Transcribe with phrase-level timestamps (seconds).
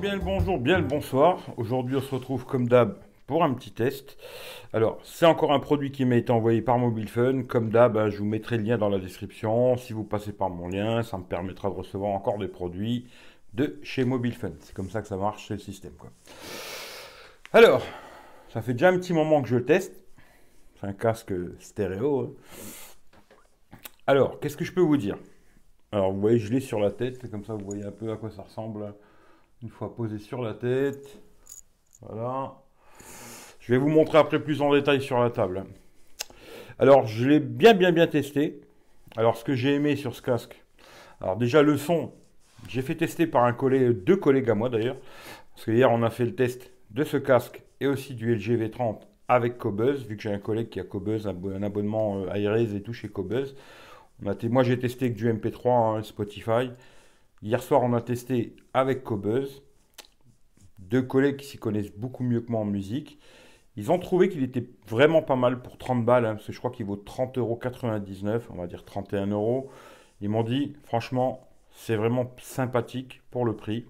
[0.00, 1.38] Bien, le bonjour, bien le bonsoir.
[1.58, 2.96] Aujourd'hui, on se retrouve comme d'hab
[3.26, 4.16] pour un petit test.
[4.72, 7.42] Alors, c'est encore un produit qui m'a été envoyé par Mobile Fun.
[7.42, 9.76] Comme d'hab, hein, je vous mettrai le lien dans la description.
[9.76, 13.06] Si vous passez par mon lien, ça me permettra de recevoir encore des produits
[13.52, 14.52] de chez Mobile Fun.
[14.60, 15.92] C'est comme ça que ça marche, c'est le système.
[15.92, 16.10] Quoi.
[17.52, 17.82] Alors,
[18.48, 20.04] ça fait déjà un petit moment que je le teste.
[20.80, 22.20] C'est un casque stéréo.
[22.22, 23.76] Hein.
[24.06, 25.18] Alors, qu'est-ce que je peux vous dire?
[25.92, 27.30] Alors, vous voyez, je l'ai sur la tête.
[27.30, 28.94] Comme ça, vous voyez un peu à quoi ça ressemble
[29.62, 31.18] une fois posé sur la tête.
[32.00, 32.54] Voilà.
[33.60, 35.64] Je vais vous montrer après plus en détail sur la table.
[36.78, 38.60] Alors, je l'ai bien, bien, bien testé.
[39.16, 40.64] Alors, ce que j'ai aimé sur ce casque.
[41.20, 42.12] Alors, déjà, le son.
[42.68, 44.96] J'ai fait tester par un collègue, deux collègues à moi d'ailleurs.
[45.54, 48.58] Parce que hier, on a fait le test de ce casque et aussi du LG
[48.60, 52.82] V30 avec Cobuzz, vu que j'ai un collègue qui a Cobuzz, un abonnement Airez et
[52.82, 53.54] tout chez Cobuzz.
[54.20, 56.70] moi, j'ai testé avec du MP3, hein, Spotify.
[57.42, 59.62] Hier soir, on a testé avec Cobuzz.
[60.78, 63.18] Deux collègues qui s'y connaissent beaucoup mieux que moi en musique.
[63.74, 66.58] Ils ont trouvé qu'il était vraiment pas mal pour 30 balles, hein, parce que je
[66.58, 67.58] crois qu'il vaut 30,99 euros,
[68.50, 69.70] on va dire 31 euros.
[70.20, 73.86] Ils m'ont dit, franchement, c'est vraiment sympathique pour le prix.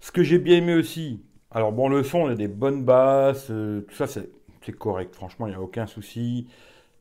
[0.00, 3.48] Ce que j'ai bien aimé aussi, alors bon, le son, il a des bonnes basses,
[3.50, 4.30] euh, tout ça, c'est
[4.78, 5.16] correct.
[5.16, 6.46] Franchement, il n'y a aucun souci.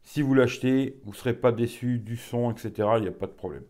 [0.01, 2.71] Si vous l'achetez, vous ne serez pas déçu du son, etc.
[2.97, 3.63] Il n'y a pas de problème.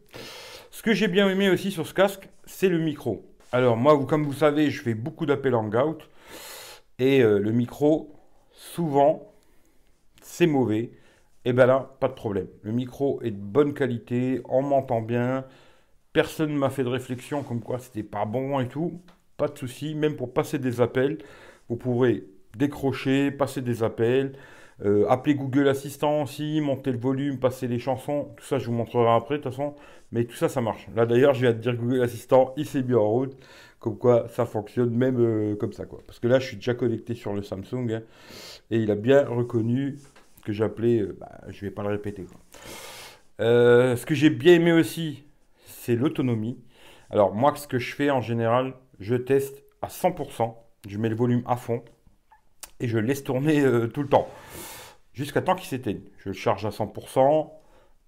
[0.73, 3.31] Ce que j'ai bien aimé aussi sur ce casque, c'est le micro.
[3.51, 5.99] Alors moi, comme vous savez, je fais beaucoup d'appels en gout.
[6.97, 8.15] Et euh, le micro,
[8.53, 9.31] souvent,
[10.23, 10.89] c'est mauvais.
[11.45, 12.47] Et bien là, pas de problème.
[12.63, 15.45] Le micro est de bonne qualité, on m'entend bien.
[16.11, 18.99] Personne ne m'a fait de réflexion comme quoi c'était pas bon et tout.
[19.37, 21.19] Pas de souci, même pour passer des appels,
[21.69, 22.23] vous pourrez
[22.57, 24.33] décrocher, passer des appels.
[24.81, 28.73] Euh, appeler Google Assistant aussi, monter le volume, passer les chansons, tout ça je vous
[28.73, 29.75] montrerai après de toute façon.
[30.11, 30.87] Mais tout ça, ça marche.
[30.95, 33.35] Là d'ailleurs, je viens de dire Google Assistant, il s'est mis en route.
[33.79, 35.85] Comme quoi, ça fonctionne même euh, comme ça.
[35.85, 35.99] quoi.
[36.05, 37.91] Parce que là, je suis déjà connecté sur le Samsung.
[37.91, 38.01] Hein,
[38.71, 39.97] et il a bien reconnu
[40.45, 42.25] que j'appelais, euh, bah, je vais pas le répéter.
[43.39, 45.25] ce que j'ai bien aimé aussi,
[45.65, 46.57] c'est l'autonomie.
[47.09, 50.55] Alors moi, ce que je fais en général, je teste à 100%.
[50.87, 51.83] Je mets le volume à fond
[52.79, 54.27] et je laisse tourner euh, tout le temps.
[55.13, 56.01] Jusqu'à temps qu'il s'éteigne.
[56.17, 57.49] Je le charge à 100%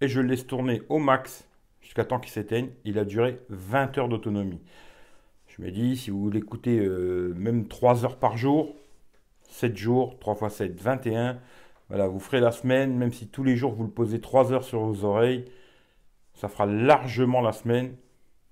[0.01, 1.47] et je le laisse tourner au max
[1.81, 2.69] jusqu'à temps qu'il s'éteigne.
[2.83, 4.61] Il a duré 20 heures d'autonomie.
[5.47, 8.75] Je me dis, si vous l'écoutez euh, même 3 heures par jour,
[9.49, 11.39] 7 jours, 3 x 7, 21,
[11.89, 14.63] voilà, vous ferez la semaine, même si tous les jours vous le posez 3 heures
[14.63, 15.45] sur vos oreilles,
[16.33, 17.95] ça fera largement la semaine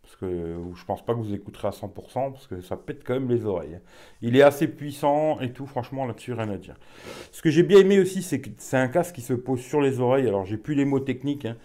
[0.04, 3.14] parce que je pense pas que vous écouterez à 100%, parce que ça pète quand
[3.14, 3.80] même les oreilles.
[4.22, 6.76] Il est assez puissant et tout, franchement, là-dessus, rien à dire.
[7.32, 9.82] Ce que j'ai bien aimé aussi, c'est que c'est un casque qui se pose sur
[9.82, 10.28] les oreilles.
[10.28, 11.58] Alors, j'ai plus les mots techniques, hein.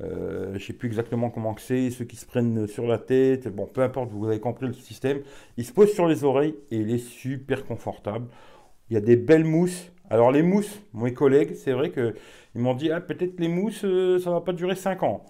[0.00, 3.66] Euh, je sais plus exactement comment c'est, ceux qui se prennent sur la tête, bon,
[3.66, 5.20] peu importe, vous avez compris le système.
[5.56, 8.26] Il se pose sur les oreilles et il est super confortable.
[8.90, 9.92] Il y a des belles mousses.
[10.10, 12.12] Alors les mousses, mes collègues, c'est vrai qu'ils
[12.60, 15.24] m'ont dit, ah, peut-être les mousses, euh, ça va pas durer 5 ans.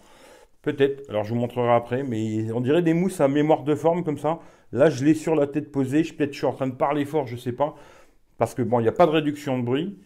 [0.65, 4.03] Peut-être, alors je vous montrerai après, mais on dirait des mousses à mémoire de forme
[4.03, 4.39] comme ça.
[4.73, 7.05] Là, je l'ai sur la tête posée, je peut-être je suis en train de parler
[7.05, 7.75] fort, je sais pas,
[8.39, 9.99] parce que bon, il n'y a pas de réduction de bruit.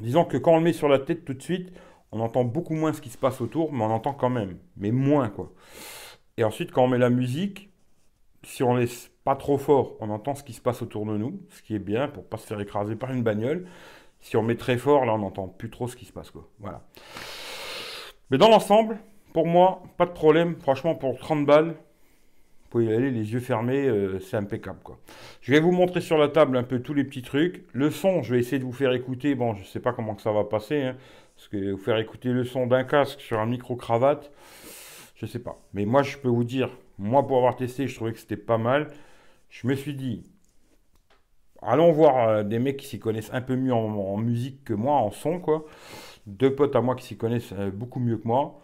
[0.00, 1.72] Disons que quand on le met sur la tête tout de suite,
[2.10, 4.90] on entend beaucoup moins ce qui se passe autour, mais on entend quand même, mais
[4.90, 5.52] moins quoi.
[6.36, 7.70] Et ensuite, quand on met la musique,
[8.42, 11.40] si on laisse pas trop fort, on entend ce qui se passe autour de nous,
[11.50, 13.68] ce qui est bien pour pas se faire écraser par une bagnole.
[14.20, 16.48] Si on met très fort, là, on n'entend plus trop ce qui se passe quoi.
[16.58, 16.82] Voilà.
[18.30, 18.98] Mais dans l'ensemble,
[19.32, 20.56] pour moi, pas de problème.
[20.56, 24.80] Franchement, pour 30 balles, vous pouvez y aller les yeux fermés, euh, c'est impeccable.
[24.82, 24.98] Quoi.
[25.40, 27.64] Je vais vous montrer sur la table un peu tous les petits trucs.
[27.72, 29.34] Le son, je vais essayer de vous faire écouter.
[29.34, 30.82] Bon, je ne sais pas comment que ça va passer.
[30.82, 30.96] Hein,
[31.36, 34.30] parce que vous faire écouter le son d'un casque sur un micro-cravate,
[35.16, 35.60] je ne sais pas.
[35.74, 38.58] Mais moi, je peux vous dire, moi, pour avoir testé, je trouvais que c'était pas
[38.58, 38.90] mal.
[39.48, 40.22] Je me suis dit,
[41.60, 44.94] allons voir euh, des mecs qui s'y connaissent un peu mieux en, musique que moi,
[44.94, 45.42] en son.
[46.26, 48.60] Deux potes à moi qui s'y connaissent euh, beaucoup mieux que moi.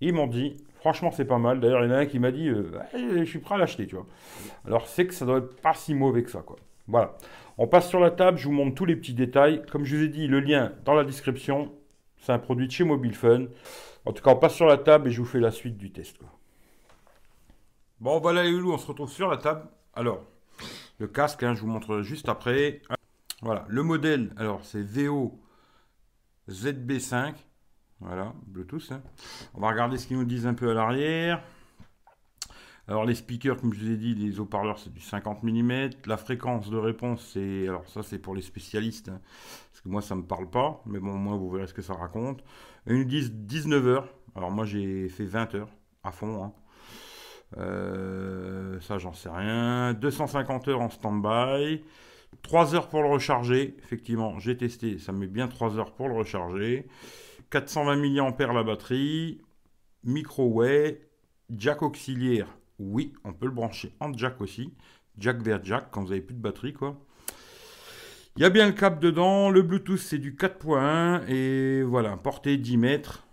[0.00, 1.60] Ils m'ont dit, franchement, c'est pas mal.
[1.60, 3.86] D'ailleurs, il y en a un qui m'a dit, euh, je suis prêt à l'acheter,
[3.86, 4.06] tu vois.
[4.66, 6.56] Alors, c'est que ça doit être pas si mauvais que ça, quoi.
[6.86, 7.16] Voilà.
[7.58, 9.62] On passe sur la table, je vous montre tous les petits détails.
[9.70, 11.72] Comme je vous ai dit, le lien dans la description.
[12.20, 13.46] C'est un produit de chez Mobile Fun.
[14.04, 15.90] En tout cas, on passe sur la table et je vous fais la suite du
[15.90, 16.16] test.
[18.00, 19.68] Bon, voilà les loulous, on se retrouve sur la table.
[19.94, 20.24] Alors,
[20.98, 22.80] le casque, hein, je vous montre juste après.
[23.42, 25.38] Voilà, le modèle, alors c'est VO
[26.48, 27.34] ZB5.
[28.00, 28.92] Voilà, Bluetooth.
[28.92, 29.02] Hein.
[29.54, 31.42] On va regarder ce qu'ils nous disent un peu à l'arrière.
[32.88, 35.90] Alors les speakers, comme je vous ai dit, les haut-parleurs, c'est du 50 mm.
[36.06, 37.68] La fréquence de réponse, c'est...
[37.68, 39.10] Alors ça, c'est pour les spécialistes.
[39.10, 39.20] Hein,
[39.70, 40.80] parce que moi, ça ne me parle pas.
[40.86, 42.42] Mais bon, moi, vous verrez ce que ça raconte.
[42.86, 44.08] ils nous disent 19 heures.
[44.34, 45.68] Alors moi, j'ai fait 20 heures
[46.02, 46.44] à fond.
[46.44, 46.52] Hein.
[47.58, 49.92] Euh, ça, j'en sais rien.
[49.92, 51.84] 250 heures en stand-by.
[52.42, 53.76] 3 heures pour le recharger.
[53.82, 54.98] Effectivement, j'ai testé.
[54.98, 56.86] Ça met bien 3 heures pour le recharger.
[57.50, 59.40] 420 mAh la batterie.
[60.04, 61.00] Micro-way.
[61.50, 62.46] Jack auxiliaire.
[62.78, 64.74] Oui, on peut le brancher en jack aussi.
[65.18, 66.96] Jack vers jack quand vous avez plus de batterie, quoi.
[68.36, 69.50] Il y a bien le câble dedans.
[69.50, 71.26] Le Bluetooth, c'est du 4.1.
[71.28, 73.24] Et voilà, portée 10 mètres.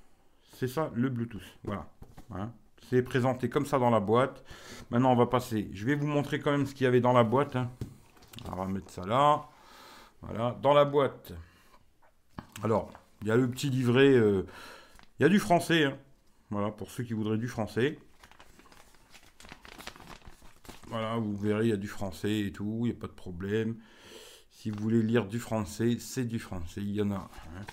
[0.53, 1.43] C'est ça, le Bluetooth.
[1.63, 1.85] Voilà.
[2.33, 2.51] Hein.
[2.89, 4.43] C'est présenté comme ça dans la boîte.
[4.89, 5.69] Maintenant, on va passer.
[5.73, 7.55] Je vais vous montrer quand même ce qu'il y avait dans la boîte.
[7.55, 7.69] Hein.
[8.51, 9.45] on va mettre ça là.
[10.21, 11.33] Voilà, dans la boîte.
[12.63, 12.91] Alors,
[13.21, 14.13] il y a le petit livret.
[14.13, 14.45] Euh,
[15.19, 15.85] il y a du français.
[15.85, 15.97] Hein.
[16.49, 17.97] Voilà, pour ceux qui voudraient du français.
[20.87, 22.81] Voilà, vous verrez, il y a du français et tout.
[22.81, 23.77] Il n'y a pas de problème.
[24.51, 26.81] Si vous voulez lire du français, c'est du français.
[26.81, 27.15] Il y en a.
[27.15, 27.65] Hein.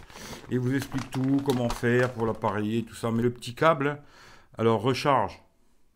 [0.51, 3.11] Et vous explique tout, comment faire pour l'appareiller, tout ça.
[3.11, 4.03] Mais le petit câble,
[4.59, 5.43] alors, recharge.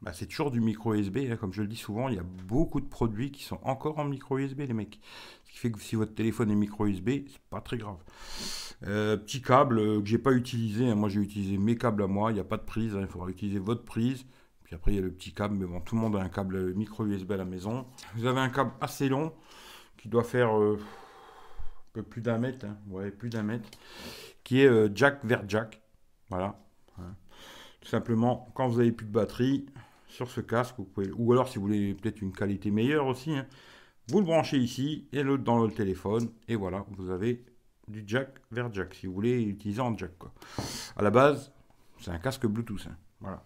[0.02, 2.25] Bah, c'est toujours du micro USB, hein, comme je le dis souvent, il y a
[2.44, 5.00] beaucoup de produits qui sont encore en micro USB, les mecs.
[5.58, 7.99] Fait que si votre téléphone est micro USB, c'est pas très grave.
[8.87, 10.94] Euh, petit câble euh, que j'ai pas utilisé, hein.
[10.94, 13.00] moi j'ai utilisé mes câbles à moi, il n'y a pas de prise, hein.
[13.00, 14.26] il faudra utiliser votre prise.
[14.64, 16.29] Puis après il y a le petit câble, mais bon, tout le monde a un
[16.29, 17.87] câble micro USB à la maison.
[18.17, 19.32] Vous avez un câble assez long
[19.97, 23.69] qui doit faire euh, un peu plus d'un mètre, ouais, plus d'un mètre,
[24.44, 25.81] qui est jack vers jack.
[26.29, 26.58] Voilà
[27.87, 29.67] simplement, quand vous avez plus de batterie
[30.08, 33.32] sur ce casque, vous pouvez, ou alors si vous voulez peut-être une qualité meilleure aussi,
[33.32, 33.47] hein,
[34.08, 37.44] vous le branchez ici et l'autre dans le téléphone, et voilà, vous avez
[37.88, 40.17] du jack vers jack, si vous voulez utiliser en jack.
[40.19, 40.32] Quoi.
[40.97, 41.53] À la base,
[42.00, 42.87] c'est un casque Bluetooth.
[42.88, 43.43] Hein, voilà.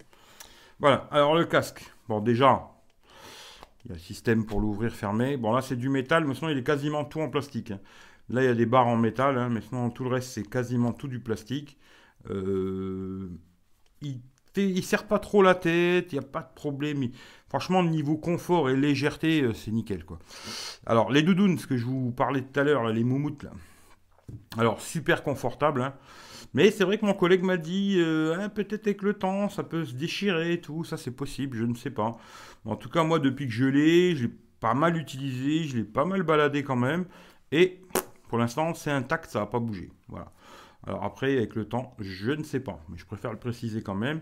[0.78, 1.92] Voilà, alors le casque.
[2.08, 2.70] Bon, déjà,
[3.84, 5.36] il y a le système pour l'ouvrir, fermer.
[5.36, 7.70] Bon, là, c'est du métal, mais sinon, il est quasiment tout en plastique.
[7.70, 7.80] Hein.
[8.30, 10.92] Là, il y a des barres en métal, mais sinon, tout le reste, c'est quasiment
[10.92, 11.78] tout du plastique.
[12.30, 13.30] Euh,
[14.56, 17.08] il sert pas trop la tête, il n'y a pas de problème.
[17.48, 20.04] Franchement, niveau confort et légèreté, euh, c'est nickel.
[20.86, 23.50] Alors les doudounes, ce que je vous parlais tout à l'heure, les moumoutes là.
[24.56, 25.94] Alors super confortable, hein.
[26.54, 29.64] mais c'est vrai que mon collègue m'a dit euh, hein, peut-être avec le temps ça
[29.64, 32.16] peut se déchirer et tout, ça c'est possible, je ne sais pas.
[32.64, 35.84] en tout cas moi depuis que je l'ai, je l'ai pas mal utilisé, je l'ai
[35.84, 37.06] pas mal baladé quand même,
[37.50, 37.80] et
[38.28, 39.90] pour l'instant c'est intact, ça n'a pas bougé.
[40.08, 40.30] Voilà.
[40.86, 43.94] Alors après, avec le temps, je ne sais pas, mais je préfère le préciser quand
[43.94, 44.20] même.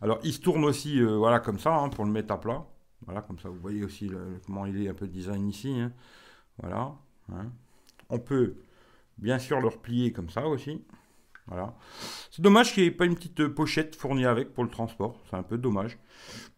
[0.00, 2.66] Alors il se tourne aussi, euh, voilà, comme ça, hein, pour le mettre à plat.
[3.06, 4.10] Voilà, comme ça, vous voyez aussi
[4.46, 5.80] comment il est un peu design ici.
[5.80, 5.92] Hein.
[6.58, 6.94] Voilà.
[7.32, 7.50] Hein.
[8.10, 8.56] On peut
[9.18, 10.82] bien sûr le replier comme ça aussi.
[11.46, 11.74] Voilà.
[12.30, 15.20] C'est dommage qu'il n'y ait pas une petite pochette fournie avec pour le transport.
[15.28, 15.98] C'est un peu dommage.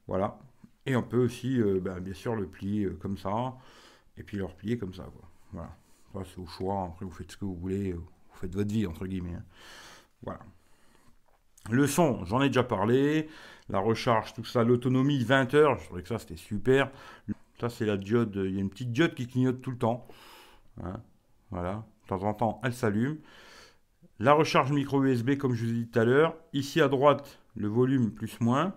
[0.06, 0.38] Voilà.
[0.84, 3.56] Et on peut aussi, euh, ben, bien sûr, le plier euh, comme ça.
[4.16, 5.06] Et puis le replier comme ça.
[5.52, 5.70] Voilà.
[6.24, 6.84] c'est au choix.
[6.84, 7.94] Après, vous faites ce que vous voulez
[8.38, 9.34] faites votre vie, entre guillemets.
[9.34, 9.44] Hein.
[10.22, 10.40] Voilà.
[11.70, 13.28] Le son, j'en ai déjà parlé.
[13.68, 15.78] La recharge, tout ça, l'autonomie, 20 heures.
[15.78, 16.90] Je trouvais que ça, c'était super.
[17.60, 18.34] Ça, c'est la diode.
[18.44, 20.06] Il y a une petite diode qui clignote tout le temps.
[20.82, 21.00] Hein.
[21.50, 21.84] Voilà.
[22.02, 23.18] De temps en temps, elle s'allume.
[24.18, 26.36] La recharge micro USB, comme je vous ai dit tout à l'heure.
[26.52, 28.74] Ici à droite, le volume plus-moins.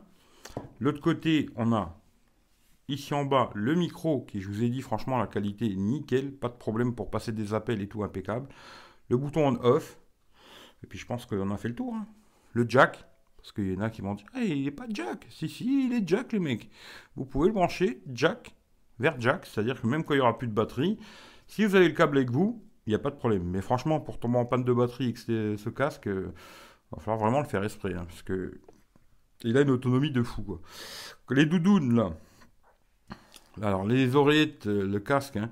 [0.79, 1.99] L'autre côté, on a
[2.87, 6.31] ici en bas le micro qui, je vous ai dit, franchement, la qualité nickel.
[6.31, 8.47] Pas de problème pour passer des appels et tout impeccable
[9.09, 9.99] le bouton on-off,
[10.83, 11.93] et puis je pense qu'on a fait le tour.
[11.93, 12.07] Hein.
[12.53, 13.05] Le jack,
[13.37, 15.27] parce qu'il y en a qui vont dire il n'est pas jack.
[15.29, 16.69] Si, si, il est jack, les mecs.
[17.15, 18.55] Vous pouvez le brancher jack
[18.99, 20.97] vers jack, c'est-à-dire que même quand il n'y aura plus de batterie,
[21.47, 23.43] si vous avez le câble avec vous, il n'y a pas de problème.
[23.43, 26.33] Mais franchement, pour tomber en panne de batterie avec ce, casque, il euh,
[26.91, 28.59] va falloir vraiment le faire esprit, hein, parce que
[29.43, 30.59] il a une autonomie de fou.
[31.29, 32.11] Les doudounes, là.
[33.61, 35.51] Alors, les oreillettes, euh, le casque, hein,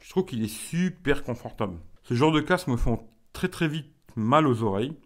[0.00, 1.78] je trouve qu'il est super confortable.
[2.08, 3.00] Ce genre de casque me font
[3.32, 4.96] très très vite mal aux oreilles.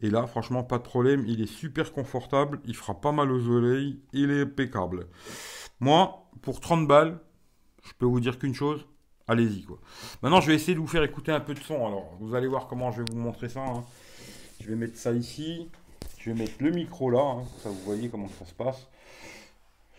[0.00, 1.24] Et là, franchement, pas de problème.
[1.26, 2.58] Il est super confortable.
[2.64, 4.00] Il fera pas mal aux oreilles.
[4.14, 5.08] Il est impeccable.
[5.78, 7.20] Moi, pour 30 balles,
[7.84, 8.86] je peux vous dire qu'une chose.
[9.28, 9.78] Allez-y, quoi.
[10.22, 11.86] Maintenant, je vais essayer de vous faire écouter un peu de son.
[11.86, 13.60] Alors, vous allez voir comment je vais vous montrer ça.
[13.60, 13.84] Hein.
[14.58, 15.68] Je vais mettre ça ici.
[16.16, 17.20] Je vais mettre le micro là.
[17.20, 17.44] Hein.
[17.58, 18.88] Ça, vous voyez comment ça se passe.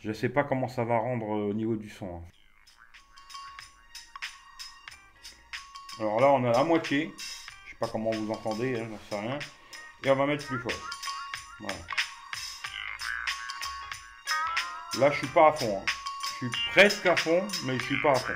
[0.01, 2.07] Je ne sais pas comment ça va rendre euh, au niveau du son.
[2.07, 2.21] Hein.
[6.00, 7.13] Alors là, on a la moitié.
[7.65, 9.39] Je sais pas comment vous entendez, hein, j'en sais rien.
[10.03, 10.71] Et on va mettre plus fort.
[11.59, 11.75] Voilà.
[15.00, 15.81] Là, je suis pas à fond.
[15.81, 15.85] Hein.
[16.41, 18.33] Je suis presque à fond, mais je suis pas à fond.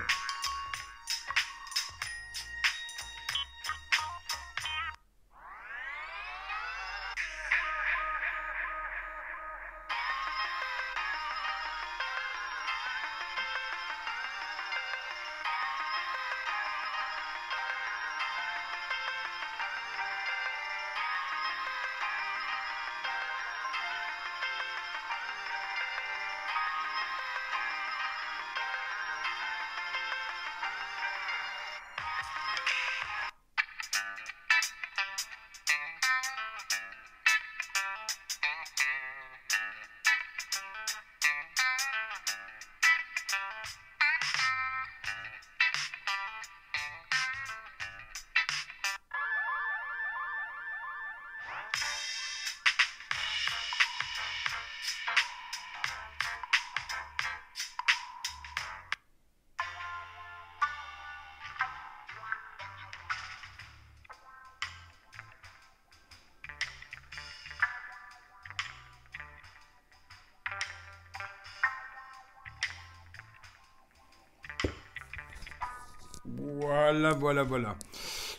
[76.98, 77.76] Voilà, voilà, voilà.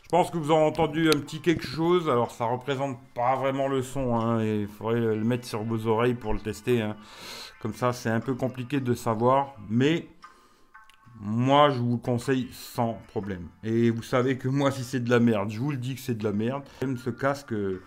[0.03, 2.11] Je pense que vous avez entendu un petit quelque chose.
[2.11, 4.17] Alors, ça représente pas vraiment le son.
[4.17, 6.83] Hein, il faudrait le mettre sur vos oreilles pour le tester.
[6.83, 6.97] Hein.
[7.63, 9.55] Comme ça, c'est un peu compliqué de savoir.
[9.69, 10.09] Mais
[11.21, 13.47] moi, je vous le conseille sans problème.
[13.63, 16.01] Et vous savez que moi, si c'est de la merde, je vous le dis que
[16.01, 16.65] c'est de la merde.
[16.83, 17.79] Même ce casque, il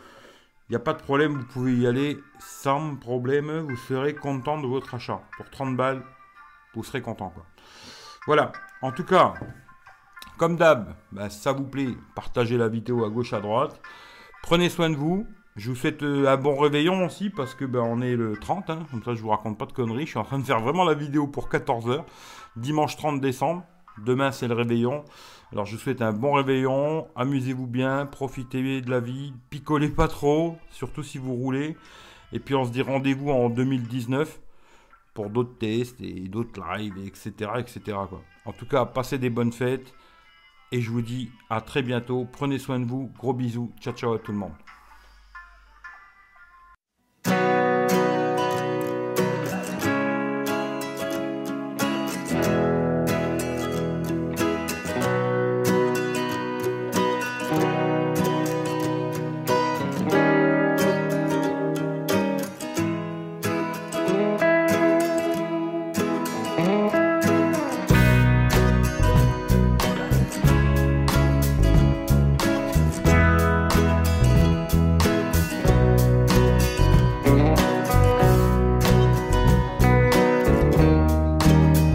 [0.69, 1.33] n'y a pas de problème.
[1.33, 3.51] Vous pouvez y aller sans problème.
[3.59, 5.21] Vous serez content de votre achat.
[5.35, 6.01] Pour 30 balles,
[6.75, 7.33] vous serez content.
[8.25, 8.53] Voilà.
[8.81, 9.33] En tout cas,
[10.41, 13.79] comme d'hab, bah, ça vous plaît, partagez la vidéo à gauche, à droite.
[14.41, 15.27] Prenez soin de vous.
[15.55, 18.71] Je vous souhaite euh, un bon réveillon aussi parce que ben, on est le 30,
[18.71, 18.79] hein.
[18.89, 20.05] comme ça je vous raconte pas de conneries.
[20.05, 22.05] Je suis en train de faire vraiment la vidéo pour 14h,
[22.55, 23.63] dimanche 30 décembre.
[24.03, 25.03] Demain c'est le réveillon.
[25.51, 30.07] Alors je vous souhaite un bon réveillon, amusez-vous bien, profitez de la vie, picolez pas
[30.07, 31.77] trop, surtout si vous roulez.
[32.33, 34.39] Et puis on se dit rendez-vous en 2019
[35.13, 37.51] pour d'autres tests et d'autres lives, etc.
[37.59, 37.95] etc.
[38.45, 39.93] En tout cas, passez des bonnes fêtes.
[40.71, 42.25] Et je vous dis à très bientôt.
[42.31, 43.11] Prenez soin de vous.
[43.17, 43.71] Gros bisous.
[43.79, 44.53] Ciao ciao à tout le monde.